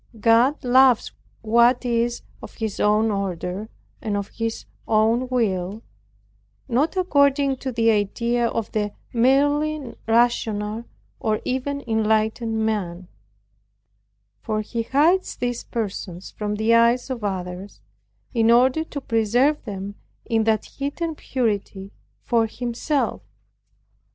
[0.19, 1.11] God loves
[1.43, 3.69] what is of His own order,
[4.01, 5.83] and of His own will,
[6.67, 10.85] not according to the idea of the merely rational
[11.19, 13.09] or even enlightened man;
[14.41, 17.79] for He hides these persons from the eyes of others,
[18.33, 19.93] in order to preserve them
[20.25, 21.91] in that hidden purity
[22.23, 23.21] for Himself.